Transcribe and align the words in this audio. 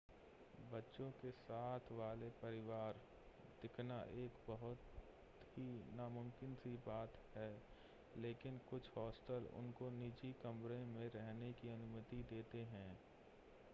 बच्चों 0.71 1.09
के 1.11 1.31
साथ 1.31 1.91
वाले 1.91 2.29
परिवार 2.37 2.99
दिखना 3.61 3.97
एक 4.15 4.39
बहुत 4.47 4.87
ही 5.51 5.65
नामुमकिन 5.97 6.55
सी 6.55 6.75
बात 6.87 7.19
है 7.35 7.51
लेकिन 8.15 8.57
कुछ 8.65 8.89
होस्टल 8.95 9.47
उनको 9.53 9.89
निजी 9.99 10.33
कमरे 10.43 10.83
में 10.87 11.07
रहने 11.09 11.51
की 11.53 11.69
अनुमति 11.69 12.23
देते 12.29 12.65
हैं 12.73 12.89